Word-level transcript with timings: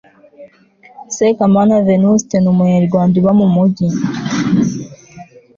SEKAMANA 1.15 1.75
Venuste 1.87 2.35
Umunyarwanda 2.51 3.13
uba 3.21 3.31
mu 3.39 3.47
mujyi 3.55 3.87